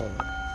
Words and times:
forward. 0.00 0.49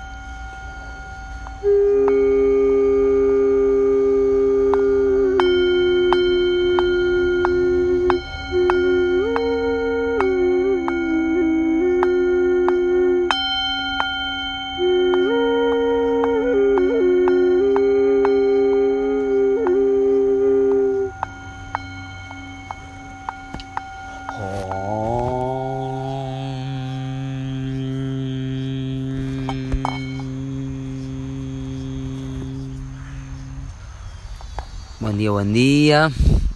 Día, 35.55 36.09
buen 36.09 36.11
día, 36.11 36.11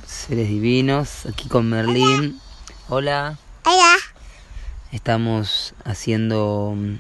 seres 0.06 0.50
divinos, 0.50 1.26
aquí 1.26 1.48
con 1.48 1.70
Merlín. 1.70 2.38
Hola. 2.90 3.38
Hola. 3.66 3.96
Estamos 4.92 5.74
haciendo 5.86 6.74
mm, 6.76 6.96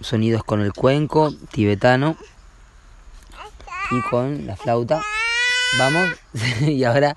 sonidos 0.00 0.42
con 0.42 0.60
el 0.60 0.72
cuenco 0.72 1.32
tibetano 1.52 2.16
y 3.92 4.00
con 4.10 4.44
la 4.46 4.56
flauta. 4.56 5.00
Vamos, 5.78 6.08
y 6.62 6.82
ahora 6.82 7.16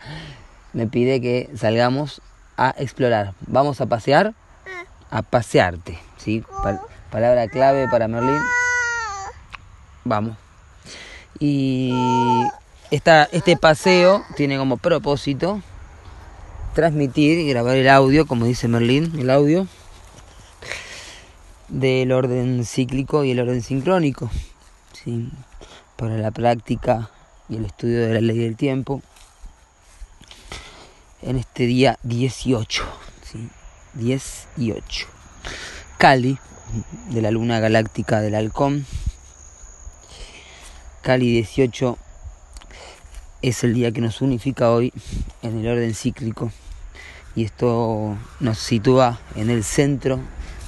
me 0.74 0.86
pide 0.86 1.22
que 1.22 1.50
salgamos 1.58 2.22
a 2.56 2.76
explorar. 2.78 3.34
Vamos 3.48 3.82
a 3.82 3.88
pasear, 3.88 4.36
a 5.10 5.24
pasearte, 5.24 5.98
¿sí? 6.18 6.44
Pa- 6.62 6.82
palabra 7.10 7.48
clave 7.48 7.88
para 7.90 8.08
Merlín. 8.08 8.42
Vamos. 10.04 10.38
Y 11.40 12.44
este 12.92 13.58
paseo 13.58 14.24
tiene 14.36 14.58
como 14.58 14.78
propósito 14.78 15.62
transmitir 16.74 17.38
y 17.38 17.50
grabar 17.50 17.76
el 17.78 17.90
audio, 17.90 18.26
como 18.26 18.46
dice 18.46 18.68
Merlín, 18.68 19.20
el 19.20 19.30
audio 19.30 19.68
del 21.68 22.12
orden 22.12 22.66
cíclico 22.66 23.24
y 23.24 23.32
el 23.32 23.40
orden 23.40 23.62
sincrónico, 23.62 24.30
¿sí? 24.94 25.30
para 25.98 26.18
la 26.18 26.32
práctica 26.32 27.12
y 27.48 27.58
el 27.58 27.66
estudio 27.66 28.08
de 28.08 28.14
la 28.14 28.22
ley 28.22 28.40
del 28.40 28.56
tiempo 28.56 29.02
en 31.22 31.38
este 31.38 31.66
día 31.66 32.00
18, 32.04 32.84
¿sí? 33.24 33.50
18. 33.94 35.08
Cali, 35.98 36.40
de 37.10 37.22
la 37.22 37.32
luna 37.32 37.60
galáctica 37.60 38.22
del 38.22 38.36
halcón. 38.36 38.86
Cali 41.02 41.32
18 41.32 41.98
es 43.42 43.64
el 43.64 43.74
día 43.74 43.92
que 43.92 44.02
nos 44.02 44.22
unifica 44.22 44.72
hoy 44.72 44.92
en 45.42 45.60
el 45.60 45.68
orden 45.68 45.94
cíclico 45.94 46.52
y 47.36 47.46
esto 47.46 48.18
nos 48.40 48.58
sitúa 48.58 49.20
en 49.36 49.50
el 49.50 49.64
centro 49.64 50.20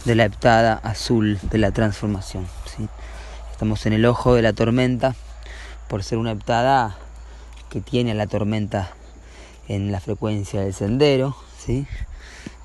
de 0.05 0.15
la 0.15 0.25
heptada 0.25 0.75
azul 0.75 1.37
de 1.51 1.57
la 1.57 1.71
transformación. 1.71 2.47
¿sí? 2.65 2.87
Estamos 3.51 3.85
en 3.85 3.93
el 3.93 4.05
ojo 4.05 4.35
de 4.35 4.41
la 4.41 4.53
tormenta 4.53 5.15
por 5.89 6.03
ser 6.03 6.17
una 6.17 6.31
heptada 6.31 6.97
que 7.69 7.81
tiene 7.81 8.11
a 8.11 8.15
la 8.15 8.27
tormenta 8.27 8.91
en 9.67 9.91
la 9.91 9.99
frecuencia 9.99 10.61
del 10.61 10.73
sendero, 10.73 11.35
¿sí? 11.57 11.85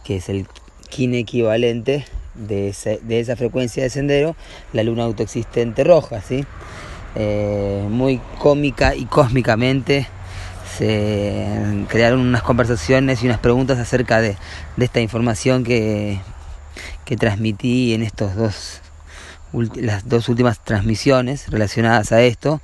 que 0.05 0.17
es 0.17 0.29
el 0.29 0.47
kin 0.89 1.15
equivalente 1.15 2.05
de, 2.35 2.75
de 3.03 3.21
esa 3.21 3.35
frecuencia 3.35 3.83
de 3.83 3.91
sendero, 3.91 4.37
la 4.73 4.85
luna 4.85 5.03
autoexistente 5.03 5.83
roja. 5.83 6.21
¿sí? 6.21 6.45
Eh, 7.19 7.83
muy 7.89 8.21
cómica 8.39 8.95
y 8.95 9.07
cósmicamente 9.07 10.07
se 10.77 11.47
crearon 11.89 12.21
unas 12.21 12.43
conversaciones 12.43 13.23
y 13.23 13.27
unas 13.27 13.39
preguntas 13.39 13.79
acerca 13.79 14.21
de, 14.21 14.37
esta 14.77 15.01
información 15.01 15.65
que, 15.65 16.21
que 17.07 17.17
transmití 17.17 17.95
en 17.95 18.03
estos 18.03 18.35
dos 18.35 18.83
las 19.77 20.07
dos 20.07 20.29
últimas 20.29 20.63
transmisiones 20.63 21.49
relacionadas 21.51 22.13
a 22.13 22.21
esto. 22.21 22.61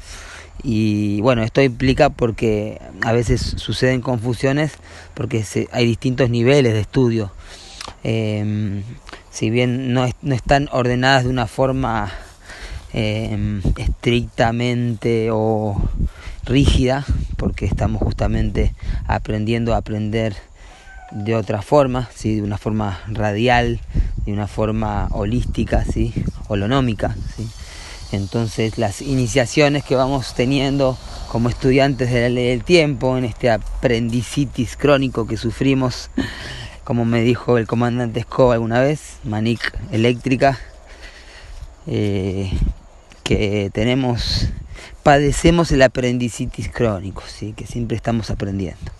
Y 0.62 1.22
bueno 1.22 1.42
esto 1.42 1.62
implica 1.62 2.10
porque 2.10 2.78
a 3.00 3.12
veces 3.12 3.40
suceden 3.56 4.02
confusiones 4.02 4.72
porque 5.14 5.44
se- 5.44 5.68
hay 5.72 5.86
distintos 5.86 6.28
niveles 6.28 6.74
de 6.74 6.80
estudio. 6.80 7.32
Em, 8.04 8.82
si 9.30 9.48
bien 9.48 9.94
no, 9.94 10.06
no 10.20 10.34
están 10.34 10.68
ordenadas 10.72 11.24
de 11.24 11.30
una 11.30 11.46
forma 11.46 12.12
em, 12.92 13.60
estrictamente 13.76 15.30
o 15.30 15.76
rígida 16.44 17.04
porque 17.36 17.66
estamos 17.66 18.02
justamente 18.02 18.74
aprendiendo 19.06 19.74
a 19.74 19.78
aprender 19.78 20.34
de 21.12 21.36
otra 21.36 21.62
forma, 21.62 22.08
¿sí? 22.14 22.36
de 22.36 22.42
una 22.42 22.58
forma 22.58 23.00
radial, 23.08 23.80
de 24.24 24.32
una 24.32 24.46
forma 24.46 25.08
holística, 25.10 25.84
¿sí? 25.84 26.12
holonómica. 26.48 27.16
¿sí? 27.36 27.48
Entonces 28.12 28.78
las 28.78 29.02
iniciaciones 29.02 29.84
que 29.84 29.96
vamos 29.96 30.34
teniendo 30.34 30.98
como 31.28 31.48
estudiantes 31.48 32.10
de 32.12 32.22
la 32.22 32.28
ley 32.28 32.48
del 32.48 32.64
tiempo, 32.64 33.16
en 33.16 33.24
este 33.24 33.50
aprendicitis 33.50 34.76
crónico 34.76 35.26
que 35.26 35.36
sufrimos, 35.36 36.10
como 36.84 37.04
me 37.04 37.22
dijo 37.22 37.58
el 37.58 37.66
comandante 37.66 38.20
Escoba 38.20 38.54
alguna 38.54 38.80
vez, 38.80 39.16
Manic 39.24 39.78
Eléctrica, 39.92 40.58
eh, 41.86 42.50
que 43.22 43.70
tenemos, 43.72 44.48
padecemos 45.02 45.70
el 45.72 45.82
aprendicitis 45.82 46.68
crónico, 46.68 47.22
¿sí? 47.26 47.52
que 47.52 47.66
siempre 47.66 47.96
estamos 47.96 48.30
aprendiendo. 48.30 48.92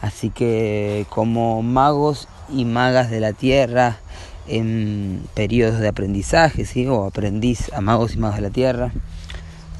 Así 0.00 0.30
que 0.30 1.06
como 1.10 1.62
magos 1.62 2.28
y 2.52 2.64
magas 2.64 3.10
de 3.10 3.20
la 3.20 3.32
tierra 3.32 3.98
en 4.48 5.22
periodos 5.34 5.78
de 5.78 5.88
aprendizaje, 5.88 6.64
¿sí? 6.64 6.86
o 6.86 7.04
aprendiz 7.04 7.72
a 7.72 7.80
magos 7.80 8.14
y 8.14 8.18
magas 8.18 8.36
de 8.36 8.42
la 8.42 8.50
tierra, 8.50 8.92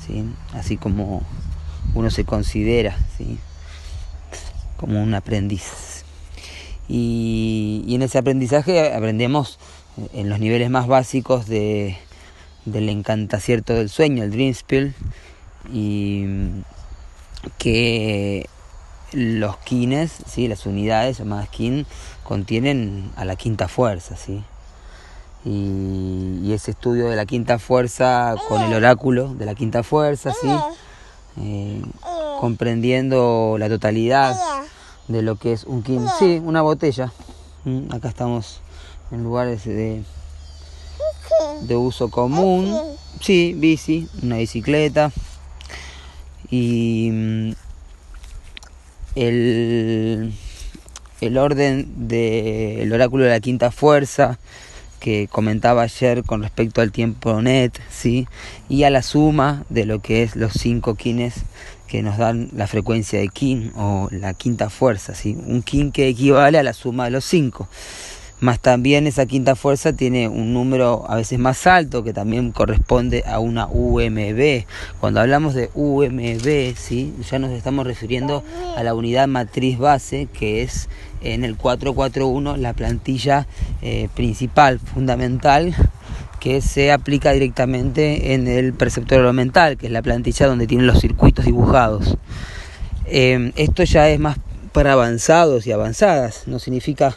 ¿sí? 0.07 0.25
así 0.55 0.77
como 0.77 1.23
uno 1.95 2.11
se 2.11 2.25
considera 2.25 2.97
¿sí? 3.19 3.39
como 4.77 5.03
un 5.03 5.15
aprendiz. 5.15 6.05
Y 6.89 7.85
en 7.89 8.03
ese 8.03 8.19
aprendizaje 8.19 8.93
aprendemos 8.93 9.59
en 10.13 10.29
los 10.29 10.41
niveles 10.41 10.71
más 10.71 10.87
básicos 10.87 11.47
de, 11.47 11.97
del 12.65 12.89
encantacierto 12.89 13.75
del 13.75 13.89
sueño, 13.89 14.25
el 14.25 14.31
dream 14.31 14.55
spell, 14.55 14.95
y 15.73 16.25
que 17.59 18.49
los 19.13 19.57
kines, 19.59 20.13
¿sí? 20.27 20.49
las 20.49 20.67
unidades 20.67 21.19
llamadas 21.19 21.49
kin, 21.49 21.87
contienen 22.25 23.11
a 23.17 23.25
la 23.25 23.37
quinta 23.37 23.69
fuerza, 23.69 24.17
¿sí? 24.17 24.43
Y, 25.45 26.41
y 26.45 26.53
ese 26.53 26.71
estudio 26.71 27.09
de 27.09 27.17
la 27.17 27.27
quinta 27.27 27.59
fuerza 27.59 28.37
con 28.49 28.63
el 28.63 28.73
oráculo 28.73 29.35
de 29.35 29.45
la 29.45 29.55
quinta 29.55 29.83
fuerza, 29.83 30.33
¿sí? 30.33 30.49
Eh, 31.39 31.83
comprendiendo 32.41 33.57
la 33.59 33.69
totalidad 33.69 34.37
de 35.09 35.23
lo 35.23 35.37
que 35.37 35.53
es 35.53 35.65
un 35.65 35.83
kin. 35.83 36.07
Sí, 36.19 36.41
una 36.43 36.63
botella. 36.63 37.13
Mm, 37.65 37.93
Acá 37.93 38.09
estamos 38.09 38.61
en 39.11 39.25
lugares 39.25 39.65
de, 39.65 40.03
de 41.63 41.77
uso 41.77 42.11
común. 42.11 42.79
Sí, 43.21 43.55
bici, 43.57 44.09
una 44.23 44.39
bicicleta. 44.39 45.13
Y 46.51 47.11
mm, 47.13 47.53
el, 49.15 50.33
el 51.21 51.39
orden 51.39 52.09
del 52.09 52.93
oráculo 52.93 53.25
de 53.25 53.31
la 53.31 53.41
quinta 53.41 53.71
fuerza 53.71 54.39
que 55.03 55.27
comentaba 55.27 55.83
ayer 55.83 56.23
con 56.23 56.43
respecto 56.43 56.81
al 56.81 56.93
tiempo 56.93 57.43
net, 57.43 57.73
¿sí? 57.91 58.29
y 58.69 58.85
a 58.85 58.91
la 58.91 59.03
suma 59.03 59.65
de 59.69 59.85
lo 59.85 59.99
que 59.99 60.23
es 60.23 60.37
los 60.37 60.53
cinco 60.53 60.95
kines 60.95 61.35
que 61.89 62.03
nos 62.03 62.19
dan 62.19 62.51
la 62.55 62.69
frecuencia 62.69 63.19
de 63.19 63.29
kin 63.29 63.73
o 63.77 64.09
la 64.13 64.33
quinta 64.33 64.71
fuerza, 64.71 65.17
¿sí? 65.17 65.37
un 65.45 65.63
kin 65.63 65.91
que 65.91 66.07
equivale 66.07 66.57
a 66.57 66.63
la 66.63 66.73
suma 66.73 67.07
de 67.07 67.11
los 67.11 67.25
cinco. 67.25 67.69
Más 68.43 68.59
también 68.59 69.07
esa 69.07 69.25
quinta 69.25 69.55
fuerza 69.55 69.93
tiene 69.93 70.27
un 70.27 70.53
número 70.53 71.05
a 71.09 71.15
veces 71.15 71.39
más 71.39 71.65
alto 71.69 72.03
que 72.03 72.13
también 72.13 72.51
corresponde 72.51 73.23
a 73.25 73.39
una 73.39 73.69
UMB. 73.69 74.65
Cuando 74.99 75.21
hablamos 75.21 75.55
de 75.55 75.71
UMB, 75.75 76.75
¿sí? 76.77 77.15
ya 77.31 77.39
nos 77.39 77.53
estamos 77.53 77.87
refiriendo 77.87 78.43
a 78.77 78.83
la 78.83 78.95
unidad 78.97 79.29
matriz 79.29 79.79
base 79.79 80.27
que 80.27 80.63
es 80.63 80.89
en 81.21 81.45
el 81.45 81.57
441 81.57 82.57
la 82.57 82.73
plantilla 82.73 83.47
eh, 83.81 84.09
principal, 84.17 84.81
fundamental, 84.81 85.73
que 86.41 86.63
se 86.63 86.91
aplica 86.91 87.31
directamente 87.31 88.35
en 88.35 88.49
el 88.49 88.73
perceptor 88.73 89.33
mental, 89.33 89.77
que 89.77 89.87
es 89.87 89.93
la 89.93 90.03
plantilla 90.03 90.49
donde 90.49 90.67
tienen 90.67 90.89
los 90.89 90.99
circuitos 90.99 91.45
dibujados. 91.45 92.19
Eh, 93.07 93.53
esto 93.55 93.85
ya 93.85 94.09
es 94.09 94.19
más 94.19 94.37
para 94.73 94.95
avanzados 94.95 95.65
y 95.69 95.71
avanzadas, 95.71 96.43
no 96.47 96.59
significa 96.59 97.17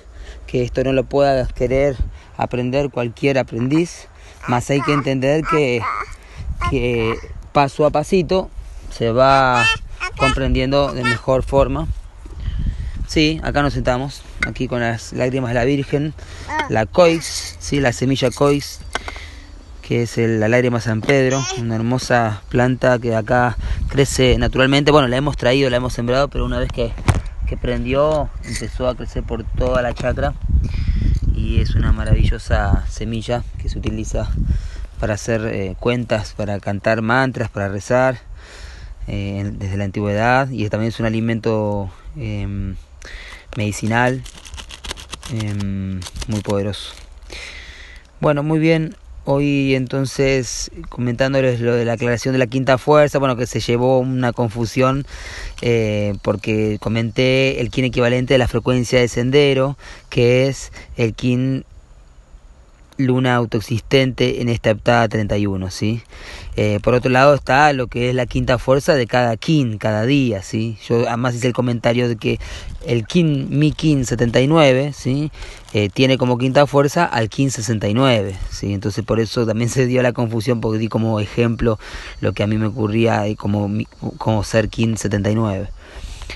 que 0.56 0.64
esto 0.64 0.86
no 0.86 0.94
lo 0.94 1.04
pueda 1.04 1.46
querer 1.48 1.98
aprender 2.38 2.90
cualquier 2.90 3.38
aprendiz, 3.38 4.08
Más 4.48 4.70
hay 4.70 4.80
que 4.80 4.94
entender 4.94 5.44
que, 5.44 5.82
que 6.72 7.14
paso 7.52 7.86
a 7.86 7.90
pasito 7.90 8.50
se 8.90 9.12
va 9.12 9.66
comprendiendo 10.18 10.94
de 10.94 11.04
mejor 11.04 11.44
forma. 11.44 11.90
Sí, 13.06 13.42
acá 13.44 13.64
nos 13.64 13.74
sentamos, 13.74 14.22
aquí 14.48 14.70
con 14.70 14.80
las 14.80 15.12
lágrimas 15.12 15.50
de 15.50 15.56
la 15.56 15.66
Virgen, 15.66 16.14
la 16.70 16.86
coix, 16.86 17.58
sí, 17.60 17.82
la 17.82 17.92
semilla 17.92 18.32
coix, 18.32 18.80
que 19.82 20.04
es 20.04 20.18
la 20.18 20.48
lágrima 20.48 20.80
San 20.80 21.02
Pedro, 21.02 21.44
una 21.60 21.76
hermosa 21.76 22.44
planta 22.48 22.98
que 22.98 23.14
acá 23.14 23.58
crece 23.90 24.38
naturalmente. 24.38 24.92
Bueno, 24.92 25.10
la 25.10 25.18
hemos 25.18 25.36
traído, 25.36 25.70
la 25.70 25.76
hemos 25.76 25.92
sembrado, 25.92 26.30
pero 26.30 26.46
una 26.46 26.60
vez 26.60 26.72
que, 26.72 26.94
que 27.46 27.58
prendió, 27.58 28.30
empezó 28.44 28.88
a 28.88 28.96
crecer 28.96 29.24
por 29.24 29.44
toda 29.44 29.82
la 29.82 29.94
chacra 29.94 30.34
y 31.36 31.62
es 31.62 31.76
una 31.76 31.92
maravillosa 31.92 32.86
semilla 32.88 33.44
que 33.62 33.70
se 33.70 33.78
utiliza 33.78 34.30
para 35.00 35.14
hacer 35.14 35.46
eh, 35.46 35.76
cuentas, 35.80 36.34
para 36.34 36.60
cantar 36.60 37.02
mantras, 37.02 37.50
para 37.50 37.68
rezar 37.68 38.20
eh, 39.08 39.52
desde 39.58 39.78
la 39.78 39.86
antigüedad 39.86 40.50
y 40.50 40.68
también 40.70 40.90
es 40.90 41.00
un 41.00 41.06
alimento 41.06 41.92
em, 42.16 42.76
medicinal 43.56 44.24
em, 45.32 46.00
muy 46.28 46.42
poderoso. 46.42 46.94
Bueno, 48.20 48.42
muy 48.44 48.60
bien. 48.60 48.96
Hoy 49.28 49.74
entonces 49.74 50.70
comentándoles 50.90 51.60
lo 51.60 51.74
de 51.74 51.84
la 51.84 51.94
aclaración 51.94 52.34
de 52.34 52.38
la 52.38 52.46
quinta 52.46 52.78
fuerza, 52.78 53.18
bueno 53.18 53.36
que 53.36 53.48
se 53.48 53.60
llevó 53.60 53.98
una 53.98 54.34
confusión 54.34 55.04
eh, 55.62 56.14
porque 56.22 56.78
comenté 56.80 57.60
el 57.60 57.72
kin 57.72 57.86
equivalente 57.86 58.36
de 58.36 58.38
la 58.38 58.48
frecuencia 58.48 59.00
de 59.00 59.08
sendero, 59.08 59.78
que 60.10 60.48
es 60.48 60.72
el 60.96 61.16
kin 61.16 61.66
luna 62.98 63.36
autoexistente 63.36 64.42
en 64.42 64.50
esta 64.50 64.72
heptada 64.72 65.08
31, 65.08 65.70
¿sí? 65.70 66.02
Eh, 66.56 66.80
por 66.82 66.94
otro 66.94 67.12
lado 67.12 67.34
está 67.34 67.74
lo 67.74 67.88
que 67.88 68.10
es 68.10 68.16
la 68.16 68.26
quinta 68.26 68.58
fuerza 68.58 68.96
de 68.96 69.08
cada 69.08 69.36
kin, 69.36 69.78
cada 69.78 70.06
día, 70.06 70.42
¿sí? 70.42 70.78
Yo 70.88 71.08
además 71.08 71.36
hice 71.36 71.48
el 71.48 71.54
comentario 71.54 72.08
de 72.08 72.16
que 72.16 72.40
el 72.86 73.06
kin, 73.06 73.48
mi 73.58 73.72
kin 73.72 74.06
79, 74.06 74.94
¿sí? 74.94 75.32
Eh, 75.74 75.90
tiene 75.94 76.18
como 76.18 76.38
quinta 76.38 76.66
fuerza 76.68 77.06
al 77.06 77.30
kin 77.30 77.52
69, 77.52 78.36
¿sí? 78.50 78.74
Entonces 78.74 79.04
por 79.04 79.20
eso 79.20 79.46
también 79.46 79.70
se 79.72 79.86
dio 79.86 80.02
la 80.02 80.14
confusión 80.14 80.62
porque 80.62 80.80
di 80.80 80.88
como 80.88 81.20
ejemplo 81.20 81.78
lo 82.22 82.34
que 82.34 82.44
a 82.44 82.48
mí 82.48 82.58
me 82.58 82.68
ocurría 82.68 83.24
como, 83.38 83.70
como 84.18 84.44
ser 84.44 84.70
kin 84.70 84.98
79. 84.98 85.70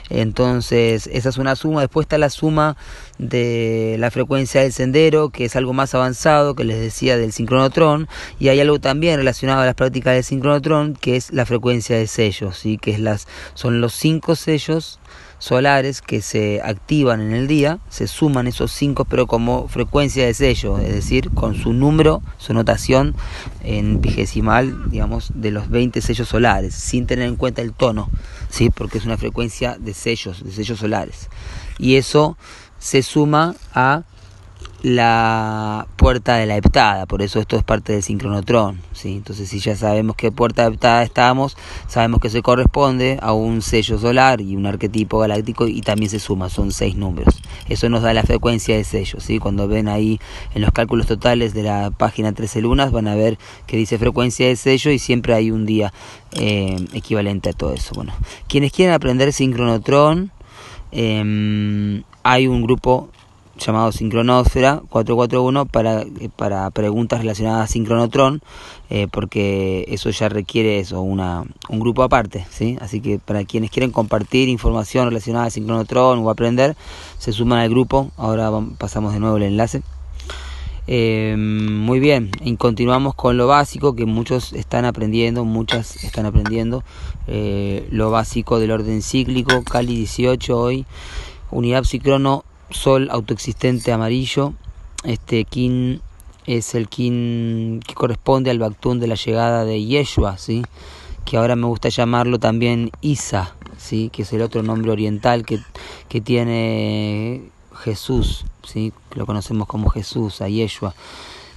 Entonces, 0.09 1.07
esa 1.07 1.29
es 1.29 1.37
una 1.37 1.55
suma. 1.55 1.81
Después 1.81 2.05
está 2.05 2.17
la 2.17 2.29
suma 2.29 2.77
de 3.17 3.95
la 3.99 4.11
frecuencia 4.11 4.61
del 4.61 4.73
sendero, 4.73 5.29
que 5.29 5.45
es 5.45 5.55
algo 5.55 5.73
más 5.73 5.93
avanzado, 5.95 6.55
que 6.55 6.63
les 6.63 6.79
decía 6.79 7.17
del 7.17 7.31
sincronotrón. 7.31 8.07
Y 8.39 8.49
hay 8.49 8.59
algo 8.59 8.79
también 8.79 9.17
relacionado 9.17 9.61
a 9.61 9.65
las 9.65 9.75
prácticas 9.75 10.13
del 10.13 10.23
sincronotrón, 10.23 10.95
que 10.95 11.15
es 11.15 11.31
la 11.31 11.45
frecuencia 11.45 11.97
de 11.97 12.07
sellos, 12.07 12.57
¿sí? 12.57 12.77
que 12.77 12.91
es 12.91 12.99
las, 12.99 13.27
son 13.53 13.81
los 13.81 13.93
cinco 13.93 14.35
sellos 14.35 14.99
solares 15.39 16.01
que 16.01 16.21
se 16.21 16.61
activan 16.61 17.21
en 17.21 17.33
el 17.33 17.47
día, 17.47 17.79
se 17.89 18.07
suman 18.07 18.47
esos 18.47 18.71
cinco 18.71 19.05
pero 19.05 19.25
como 19.25 19.67
frecuencia 19.67 20.25
de 20.25 20.33
sello, 20.33 20.77
es 20.77 20.93
decir, 20.93 21.31
con 21.31 21.55
su 21.55 21.73
número, 21.73 22.21
su 22.37 22.53
notación 22.53 23.15
en 23.63 24.01
vigesimal, 24.01 24.89
digamos, 24.89 25.31
de 25.33 25.51
los 25.51 25.69
20 25.69 26.01
sellos 26.01 26.29
solares, 26.29 26.75
sin 26.75 27.07
tener 27.07 27.27
en 27.27 27.37
cuenta 27.37 27.61
el 27.61 27.73
tono, 27.73 28.09
¿sí? 28.49 28.69
porque 28.69 28.97
es 28.97 29.05
una 29.05 29.17
frecuencia 29.17 29.77
de 29.79 29.93
sellos, 29.93 30.43
de 30.43 30.51
sellos 30.51 30.79
solares. 30.79 31.29
Y 31.77 31.95
eso 31.95 32.37
se 32.77 33.01
suma 33.01 33.55
a 33.73 34.03
la 34.81 35.87
puerta 35.97 36.35
de 36.37 36.45
la 36.45 36.55
heptada, 36.55 37.05
por 37.05 37.21
eso 37.21 37.39
esto 37.39 37.57
es 37.57 37.63
parte 37.63 37.93
del 37.93 38.03
sincronotrón, 38.03 38.79
¿sí? 38.93 39.15
Entonces 39.15 39.49
si 39.49 39.59
ya 39.59 39.75
sabemos 39.75 40.15
qué 40.15 40.31
puerta 40.31 40.63
de 40.63 40.75
heptada 40.75 41.03
estamos, 41.03 41.57
sabemos 41.87 42.21
que 42.21 42.29
se 42.29 42.41
corresponde 42.41 43.19
a 43.21 43.33
un 43.33 43.61
sello 43.61 43.99
solar 43.99 44.39
y 44.39 44.55
un 44.55 44.65
arquetipo 44.65 45.19
galáctico 45.19 45.67
y 45.67 45.81
también 45.81 46.09
se 46.09 46.19
suma, 46.19 46.49
son 46.49 46.71
seis 46.71 46.95
números. 46.95 47.41
Eso 47.67 47.89
nos 47.89 48.03
da 48.03 48.13
la 48.13 48.23
frecuencia 48.23 48.77
de 48.77 48.85
sellos, 48.85 49.23
¿sí? 49.23 49.39
Cuando 49.39 49.67
ven 49.67 49.89
ahí 49.89 50.19
en 50.53 50.61
los 50.61 50.71
cálculos 50.71 51.07
totales 51.07 51.53
de 51.53 51.63
la 51.63 51.91
página 51.91 52.31
13 52.31 52.61
lunas 52.61 52.91
van 52.91 53.07
a 53.09 53.15
ver 53.15 53.37
que 53.67 53.75
dice 53.75 53.97
frecuencia 53.97 54.47
de 54.47 54.55
sello 54.55 54.91
y 54.91 54.99
siempre 54.99 55.33
hay 55.33 55.51
un 55.51 55.65
día 55.65 55.91
eh, 56.31 56.77
equivalente 56.93 57.49
a 57.49 57.53
todo 57.53 57.73
eso. 57.73 57.93
Bueno, 57.95 58.13
quienes 58.47 58.71
quieren 58.71 58.95
aprender 58.95 59.33
sincronotrón, 59.33 60.31
eh, 60.91 62.01
hay 62.23 62.47
un 62.47 62.63
grupo 62.63 63.09
llamado 63.59 63.91
Sincronósfera 63.91 64.81
441 64.89 65.65
para, 65.65 66.01
eh, 66.01 66.29
para 66.35 66.69
preguntas 66.71 67.19
relacionadas 67.19 67.69
a 67.69 67.71
Sincronotron, 67.71 68.41
eh, 68.89 69.07
porque 69.11 69.85
eso 69.89 70.09
ya 70.09 70.29
requiere 70.29 70.79
eso, 70.79 71.01
una, 71.01 71.43
un 71.69 71.79
grupo 71.79 72.03
aparte, 72.03 72.45
¿sí? 72.49 72.77
Así 72.81 73.01
que 73.01 73.19
para 73.19 73.43
quienes 73.45 73.69
quieren 73.69 73.91
compartir 73.91 74.49
información 74.49 75.07
relacionada 75.07 75.45
a 75.45 75.49
Sincronotron 75.49 76.19
o 76.19 76.29
aprender, 76.29 76.75
se 77.17 77.31
suman 77.31 77.59
al 77.59 77.69
grupo. 77.69 78.11
Ahora 78.17 78.49
pasamos 78.77 79.13
de 79.13 79.19
nuevo 79.19 79.37
el 79.37 79.43
enlace. 79.43 79.83
Eh, 80.87 81.35
muy 81.37 81.99
bien, 81.99 82.31
y 82.41 82.55
continuamos 82.55 83.13
con 83.13 83.37
lo 83.37 83.45
básico 83.45 83.95
que 83.95 84.07
muchos 84.07 84.53
están 84.53 84.85
aprendiendo, 84.85 85.45
muchas 85.45 86.03
están 86.03 86.25
aprendiendo, 86.25 86.83
lo 87.27 88.09
básico 88.09 88.59
del 88.59 88.71
orden 88.71 89.03
cíclico, 89.03 89.63
Cali 89.63 89.95
18 89.97 90.57
hoy, 90.57 90.87
unidad 91.51 91.83
psicrono 91.83 92.43
sol 92.69 93.09
autoexistente 93.11 93.91
amarillo. 93.91 94.53
Este 95.03 95.45
kin 95.45 96.01
es 96.45 96.75
el 96.75 96.89
kin 96.89 97.79
que 97.85 97.93
corresponde 97.93 98.49
al 98.51 98.59
Bactún 98.59 98.99
de 98.99 99.07
la 99.07 99.15
llegada 99.15 99.65
de 99.65 99.83
Yeshua, 99.83 100.37
¿sí? 100.37 100.63
que 101.25 101.37
ahora 101.37 101.55
me 101.55 101.67
gusta 101.67 101.89
llamarlo 101.89 102.39
también 102.39 102.91
Isa, 103.01 103.53
¿sí? 103.77 104.09
que 104.11 104.23
es 104.23 104.33
el 104.33 104.41
otro 104.41 104.63
nombre 104.63 104.91
oriental 104.91 105.45
que, 105.45 105.59
que 106.07 106.21
tiene 106.21 107.43
Jesús, 107.75 108.45
¿sí? 108.63 108.93
lo 109.13 109.25
conocemos 109.25 109.67
como 109.67 109.89
Jesús, 109.89 110.41
a 110.41 110.49
Yeshua. 110.49 110.95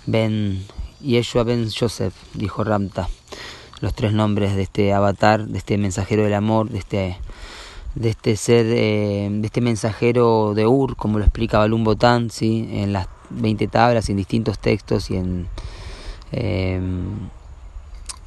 Ben, 0.04 0.62
Yeshua 1.00 1.44
Ben 1.44 1.70
Joseph, 1.70 2.14
dijo 2.34 2.62
Ramta, 2.64 3.08
los 3.80 3.94
tres 3.94 4.12
nombres 4.12 4.54
de 4.54 4.62
este 4.62 4.92
avatar, 4.92 5.46
de 5.46 5.58
este 5.58 5.78
mensajero 5.78 6.22
del 6.24 6.34
amor, 6.34 6.68
de 6.68 6.78
este 6.78 7.18
de 7.94 8.10
este 8.10 8.36
ser, 8.36 8.66
eh, 8.68 9.28
de 9.30 9.46
este 9.46 9.60
mensajero 9.60 10.54
de 10.54 10.66
Ur, 10.66 10.96
como 10.96 11.18
lo 11.18 11.24
explica 11.24 11.58
Balum 11.58 11.84
Botán, 11.84 12.30
¿sí? 12.30 12.68
en 12.72 12.92
las 12.92 13.08
20 13.30 13.68
tablas, 13.68 14.08
en 14.08 14.16
distintos 14.16 14.58
textos 14.58 15.10
y 15.10 15.16
en, 15.16 15.48
em, 16.32 17.28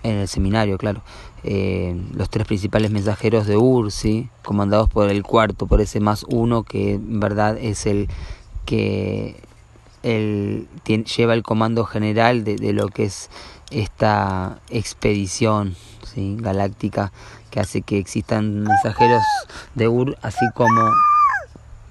en 0.03 0.15
el 0.17 0.27
seminario, 0.27 0.77
claro. 0.77 1.01
Eh, 1.43 1.99
los 2.13 2.29
tres 2.29 2.47
principales 2.47 2.91
mensajeros 2.91 3.47
de 3.47 3.57
Ur, 3.57 3.91
¿sí? 3.91 4.29
comandados 4.43 4.89
por 4.89 5.09
el 5.09 5.23
cuarto, 5.23 5.67
por 5.67 5.81
ese 5.81 5.99
más 5.99 6.25
uno, 6.29 6.63
que 6.63 6.93
en 6.93 7.19
verdad 7.19 7.57
es 7.59 7.85
el 7.85 8.07
que 8.65 9.35
lleva 11.17 11.33
el 11.33 11.43
comando 11.43 11.85
general 11.85 12.43
de, 12.43 12.55
de 12.57 12.73
lo 12.73 12.87
que 12.89 13.05
es 13.05 13.29
esta 13.71 14.59
expedición 14.69 15.75
galáctica 16.15 17.11
que 17.55 17.61
hace 17.61 17.81
que 17.83 17.97
existan 17.97 18.63
mensajeros 18.63 19.23
de 19.75 19.87
Ur, 19.87 20.17
así 20.21 20.45
como... 20.53 20.91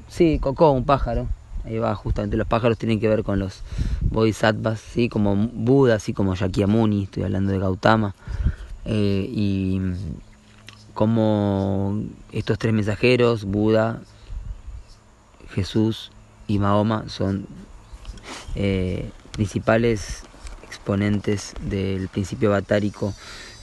Sí, 0.09 0.39
Coco, 0.39 0.71
un 0.73 0.85
pájaro. 0.85 1.27
Ahí 1.65 1.79
va, 1.79 1.95
justamente 1.95 2.37
los 2.37 2.47
pájaros 2.47 2.77
tienen 2.77 3.01
que 3.01 3.09
ver 3.09 3.25
con 3.25 3.39
los 3.39 3.63
bodhisattvas, 4.03 4.79
¿sí? 4.79 5.09
como 5.09 5.35
Buda, 5.35 5.95
así 5.95 6.13
como 6.13 6.35
Shakyamuni, 6.35 7.05
estoy 7.05 7.23
hablando 7.23 7.51
de 7.51 7.61
Gautama. 7.61 8.15
Eh, 8.85 9.27
y 9.31 9.81
como 10.93 11.99
estos 12.31 12.59
tres 12.59 12.75
mensajeros, 12.75 13.45
Buda, 13.45 14.03
Jesús 15.55 16.13
y 16.47 16.59
Mahoma, 16.59 17.09
son 17.09 17.47
eh, 18.55 19.11
principales 19.33 20.25
exponentes 20.65 21.55
del 21.63 22.09
principio 22.09 22.51
batárico 22.51 23.15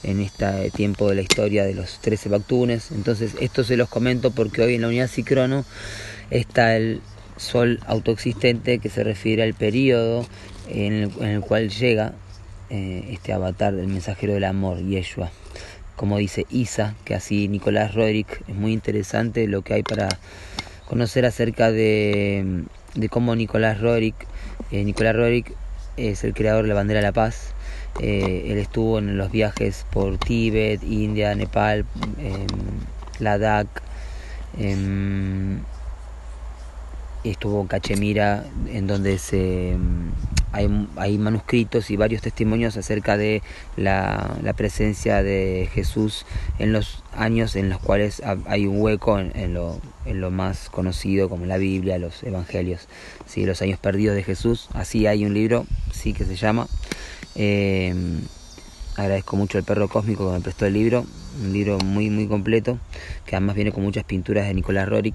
en 0.02 0.20
este 0.20 0.70
tiempo 0.70 1.08
de 1.08 1.16
la 1.16 1.22
historia 1.22 1.64
de 1.64 1.74
los 1.74 2.00
13 2.00 2.28
Bactunes. 2.28 2.90
Entonces, 2.90 3.34
esto 3.40 3.64
se 3.64 3.76
los 3.76 3.88
comento 3.88 4.30
porque 4.30 4.62
hoy 4.62 4.74
en 4.74 4.82
la 4.82 4.88
unidad 4.88 5.08
Cicrono 5.08 5.64
está 6.30 6.76
el 6.76 7.00
sol 7.36 7.80
autoexistente 7.86 8.78
que 8.78 8.88
se 8.88 9.04
refiere 9.04 9.42
al 9.42 9.54
periodo 9.54 10.26
en 10.68 11.10
el, 11.20 11.40
cual 11.40 11.70
llega 11.70 12.14
eh, 12.70 13.04
este 13.10 13.32
avatar 13.32 13.74
del 13.74 13.88
mensajero 13.88 14.34
del 14.34 14.44
amor, 14.44 14.78
Yeshua. 14.78 15.30
Como 15.96 16.18
dice 16.18 16.46
Isa, 16.50 16.94
que 17.04 17.14
así 17.14 17.48
Nicolás 17.48 17.94
Roderick, 17.94 18.42
es 18.48 18.54
muy 18.54 18.72
interesante 18.72 19.46
lo 19.46 19.62
que 19.62 19.74
hay 19.74 19.82
para 19.82 20.08
conocer 20.88 21.26
acerca 21.26 21.70
de, 21.70 22.64
cómo 23.10 23.36
Nicolás 23.36 23.80
Roderick, 23.80 24.26
eh, 24.70 24.84
Nicolás 24.84 25.16
es 25.96 26.24
el 26.24 26.34
creador 26.34 26.62
de 26.62 26.68
la 26.68 26.74
bandera 26.74 27.00
de 27.00 27.06
la 27.06 27.12
paz, 27.12 27.54
eh, 28.00 28.46
él 28.48 28.58
estuvo 28.58 28.98
en 28.98 29.16
los 29.18 29.30
viajes 29.30 29.86
por 29.90 30.18
Tíbet, 30.18 30.82
India, 30.82 31.34
Nepal, 31.34 31.84
Ladakh, 33.18 33.68
estuvo 37.24 37.66
Cachemira, 37.66 38.44
en 38.66 38.86
donde 38.86 39.18
se, 39.18 39.76
mm, 39.78 40.10
hay, 40.52 40.88
hay, 40.96 41.18
manuscritos 41.18 41.90
y 41.90 41.96
varios 41.96 42.22
testimonios 42.22 42.76
acerca 42.76 43.16
de 43.16 43.42
la, 43.76 44.36
la, 44.42 44.52
presencia 44.52 45.22
de 45.22 45.68
Jesús 45.72 46.26
en 46.58 46.72
los 46.72 47.02
años 47.16 47.56
en 47.56 47.70
los 47.70 47.78
cuales 47.78 48.22
hay 48.46 48.66
un 48.66 48.80
hueco 48.80 49.18
en, 49.18 49.54
lo, 49.54 49.80
en 50.04 50.20
lo, 50.20 50.30
más 50.30 50.68
conocido 50.68 51.28
como 51.28 51.46
la 51.46 51.58
Biblia, 51.58 51.98
los 51.98 52.22
Evangelios, 52.22 52.88
¿sí? 53.26 53.46
los 53.46 53.62
años 53.62 53.78
perdidos 53.78 54.16
de 54.16 54.24
Jesús. 54.24 54.68
Así 54.74 55.06
hay 55.06 55.24
un 55.24 55.34
libro, 55.34 55.66
sí 55.92 56.12
que 56.12 56.24
se 56.24 56.36
llama. 56.36 56.66
Eh, 57.34 57.94
agradezco 58.96 59.36
mucho 59.36 59.58
al 59.58 59.64
perro 59.64 59.88
cósmico 59.88 60.26
que 60.26 60.38
me 60.38 60.40
prestó 60.40 60.66
el 60.66 60.74
libro, 60.74 61.06
un 61.42 61.52
libro 61.52 61.78
muy 61.78 62.10
muy 62.10 62.28
completo, 62.28 62.78
que 63.26 63.36
además 63.36 63.56
viene 63.56 63.72
con 63.72 63.82
muchas 63.82 64.04
pinturas 64.04 64.46
de 64.46 64.54
Nicolás 64.54 64.88
Rorik 64.88 65.14